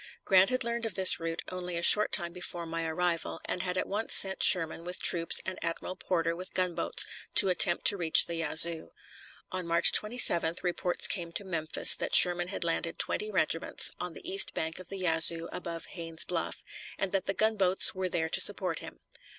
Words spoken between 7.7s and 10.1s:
to reach the Yazoo. On March